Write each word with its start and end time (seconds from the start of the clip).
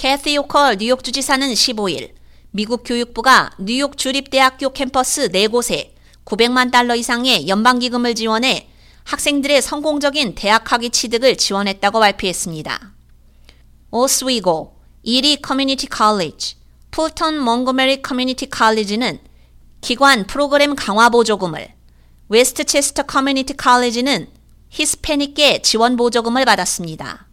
캐시 0.00 0.38
호컬 0.38 0.78
뉴욕 0.78 1.04
주지사는 1.04 1.46
15일 1.52 2.14
미국 2.52 2.84
교육부가 2.86 3.50
뉴욕 3.58 3.98
주립대학교 3.98 4.70
캠퍼스 4.70 5.28
4곳에 5.28 5.90
900만 6.24 6.70
달러 6.70 6.94
이상의 6.96 7.46
연방기금을 7.46 8.14
지원해 8.14 8.70
학생들의 9.04 9.60
성공적인 9.60 10.36
대학 10.36 10.72
학위 10.72 10.88
취득을 10.88 11.36
지원했다고 11.36 12.00
발표했습니다. 12.00 12.94
오스위고, 13.90 14.78
이리 15.02 15.36
커뮤니티 15.36 15.86
칼리지, 15.86 16.56
풀턴 16.90 17.38
몽고메리 17.38 18.00
커뮤니티 18.00 18.48
칼리지는 18.48 19.18
기관 19.82 20.26
프로그램 20.26 20.76
강화 20.76 21.10
보조금을, 21.10 21.74
웨스트체스터 22.30 23.02
커뮤니티 23.02 23.54
칼리지는 23.54 24.28
히스패닉계 24.70 25.60
지원 25.60 25.98
보조금을 25.98 26.46
받았습니다. 26.46 27.26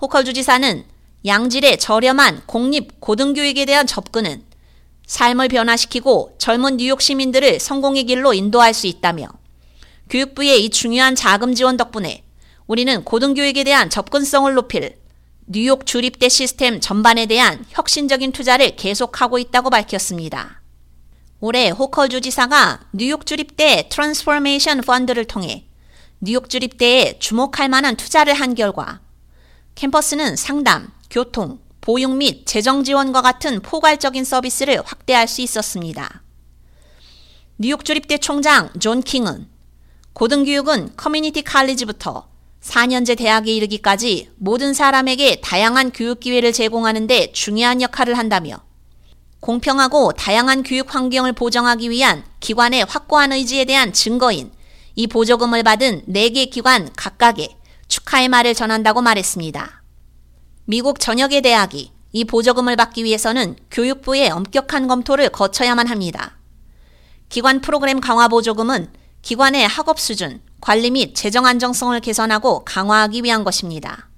호컬 0.00 0.24
주지사는 0.24 0.95
양질의 1.26 1.78
저렴한 1.78 2.42
공립 2.46 3.00
고등교육에 3.00 3.64
대한 3.64 3.84
접근은 3.86 4.44
삶을 5.06 5.48
변화시키고 5.48 6.36
젊은 6.38 6.76
뉴욕 6.76 7.02
시민들을 7.02 7.58
성공의 7.58 8.04
길로 8.04 8.32
인도할 8.32 8.72
수 8.72 8.86
있다며 8.86 9.26
교육부의 10.08 10.64
이 10.64 10.70
중요한 10.70 11.16
자금 11.16 11.54
지원 11.54 11.76
덕분에 11.76 12.22
우리는 12.68 13.02
고등교육에 13.02 13.64
대한 13.64 13.90
접근성을 13.90 14.52
높일 14.54 14.98
뉴욕 15.46 15.84
주립대 15.84 16.28
시스템 16.28 16.80
전반에 16.80 17.26
대한 17.26 17.64
혁신적인 17.70 18.30
투자를 18.30 18.76
계속하고 18.76 19.38
있다고 19.38 19.70
밝혔습니다. 19.70 20.62
올해 21.40 21.70
호컬 21.70 22.08
주지사가 22.08 22.88
뉴욕 22.92 23.26
주립대 23.26 23.88
Transformation 23.90 24.80
펀드를 24.80 25.24
통해 25.24 25.66
뉴욕 26.20 26.48
주립대에 26.48 27.18
주목할 27.18 27.68
만한 27.68 27.96
투자를 27.96 28.32
한 28.34 28.54
결과 28.54 29.00
캠퍼스는 29.76 30.36
상담, 30.36 30.90
교통, 31.10 31.58
보육 31.82 32.16
및 32.16 32.46
재정 32.46 32.82
지원과 32.82 33.20
같은 33.20 33.60
포괄적인 33.60 34.24
서비스를 34.24 34.80
확대할 34.82 35.28
수 35.28 35.42
있었습니다. 35.42 36.22
뉴욕 37.58 37.84
주립대 37.84 38.16
총장 38.16 38.70
존 38.80 39.02
킹은 39.02 39.46
고등교육은 40.14 40.96
커뮤니티 40.96 41.42
칼리지부터 41.42 42.26
4년제 42.62 43.18
대학에 43.18 43.52
이르기까지 43.52 44.30
모든 44.36 44.72
사람에게 44.72 45.42
다양한 45.42 45.92
교육 45.92 46.20
기회를 46.20 46.54
제공하는 46.54 47.06
데 47.06 47.30
중요한 47.32 47.82
역할을 47.82 48.16
한다며 48.16 48.64
공평하고 49.40 50.12
다양한 50.12 50.62
교육 50.62 50.94
환경을 50.94 51.34
보장하기 51.34 51.90
위한 51.90 52.24
기관의 52.40 52.86
확고한 52.86 53.32
의지에 53.32 53.66
대한 53.66 53.92
증거인 53.92 54.50
이 54.94 55.06
보조금을 55.06 55.62
받은 55.62 56.06
4개 56.08 56.50
기관 56.50 56.88
각각에 56.96 57.55
축하의 58.06 58.28
말을 58.28 58.54
전한다고 58.54 59.02
말했습니다. 59.02 59.82
미국 60.64 60.98
전역의 61.00 61.42
대학이 61.42 61.92
이 62.12 62.24
보조금을 62.24 62.76
받기 62.76 63.04
위해서는 63.04 63.56
교육부의 63.70 64.30
엄격한 64.30 64.88
검토를 64.88 65.28
거쳐야만 65.28 65.88
합니다. 65.88 66.38
기관 67.28 67.60
프로그램 67.60 68.00
강화 68.00 68.28
보조금은 68.28 68.92
기관의 69.22 69.66
학업 69.66 70.00
수준, 70.00 70.40
관리 70.60 70.90
및 70.90 71.14
재정 71.14 71.46
안정성을 71.46 71.98
개선하고 72.00 72.64
강화하기 72.64 73.22
위한 73.24 73.44
것입니다. 73.44 74.08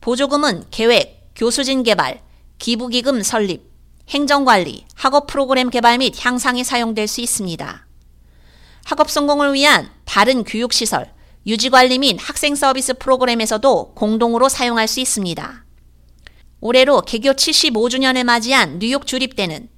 보조금은 0.00 0.64
계획, 0.70 1.32
교수진 1.34 1.82
개발, 1.82 2.22
기부기금 2.58 3.22
설립, 3.22 3.70
행정관리, 4.08 4.86
학업 4.94 5.26
프로그램 5.26 5.70
개발 5.70 5.98
및 5.98 6.14
향상에 6.24 6.64
사용될 6.64 7.06
수 7.06 7.20
있습니다. 7.20 7.86
학업 8.84 9.10
성공을 9.10 9.52
위한 9.52 9.90
다른 10.04 10.44
교육시설, 10.44 11.12
유지관리 11.46 11.98
및 11.98 12.18
학생 12.20 12.54
서비스 12.54 12.94
프로그램에서도 12.94 13.94
공동으로 13.94 14.48
사용할 14.48 14.86
수 14.88 15.00
있습니다. 15.00 15.64
올해로 16.60 17.02
개교 17.02 17.32
75주년을 17.32 18.24
맞이한 18.24 18.78
뉴욕 18.78 19.06
주립대는 19.06 19.68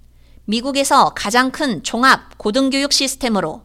미국에서 0.44 1.10
가장 1.14 1.52
큰 1.52 1.82
종합 1.82 2.36
고등교육 2.38 2.92
시스템으로 2.92 3.62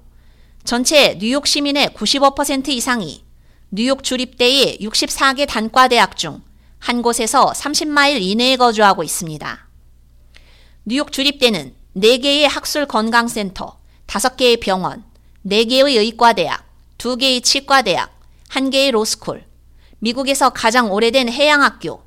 전체 0.64 1.18
뉴욕 1.18 1.47
시민의 1.47 1.90
95% 1.90 2.69
이상이 2.69 3.24
뉴욕 3.72 4.03
주립대의 4.03 4.78
64개 4.81 5.47
단과대학 5.47 6.16
중 6.18 6.47
한 6.79 7.02
곳에서 7.02 7.52
30마일 7.52 8.22
이내에 8.22 8.56
거주하고 8.56 9.03
있습니다. 9.03 9.68
뉴욕 10.85 11.12
주립대는 11.12 11.75
4개의 11.97 12.47
학술 12.47 12.85
건강센터, 12.85 13.79
5개의 14.08 14.62
병원, 14.62 15.03
4개의 15.46 15.97
의과대학, 15.97 16.66
2개의 16.97 17.44
치과대학, 17.44 18.12
1개의 18.50 18.91
로스쿨, 18.91 19.46
미국에서 20.00 20.50
가장 20.50 20.91
오래된 20.91 21.30
해양학교, 21.30 22.02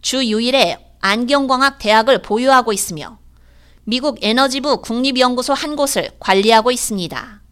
주 0.00 0.24
유일의 0.24 0.78
안경광학 1.00 1.78
대학을 1.78 2.22
보유하고 2.22 2.72
있으며 2.72 3.18
미국 3.84 4.18
에너지부 4.22 4.82
국립연구소 4.82 5.54
한 5.54 5.76
곳을 5.76 6.10
관리하고 6.18 6.70
있습니다. 6.70 7.42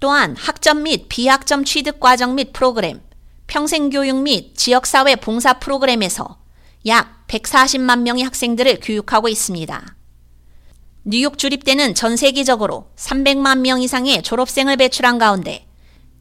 또한 0.00 0.34
학점 0.36 0.82
및 0.84 1.06
비학점 1.08 1.64
취득 1.64 2.00
과정 2.00 2.34
및 2.34 2.52
프로그램, 2.52 3.02
평생교육 3.46 4.22
및 4.22 4.56
지역사회 4.56 5.16
봉사 5.16 5.54
프로그램에서 5.54 6.38
약 6.86 7.26
140만 7.26 8.00
명의 8.00 8.24
학생들을 8.24 8.80
교육하고 8.80 9.28
있습니다. 9.28 9.99
뉴욕 11.04 11.38
주립대는 11.38 11.94
전 11.94 12.16
세계적으로 12.16 12.90
300만 12.96 13.60
명 13.60 13.80
이상의 13.80 14.22
졸업생을 14.22 14.76
배출한 14.76 15.16
가운데 15.16 15.66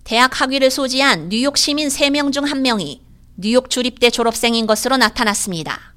대학 0.05 0.39
학위를 0.39 0.71
소지한 0.71 1.27
뉴욕 1.27 1.57
시민 1.57 1.89
3명 1.89 2.31
중 2.31 2.45
1명이 2.45 3.01
뉴욕 3.35 3.69
주립대 3.69 4.09
졸업생인 4.09 4.67
것으로 4.67 4.95
나타났습니다. 4.95 5.95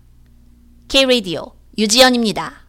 K-Radio 0.88 1.52
유지연입니다. 1.78 2.61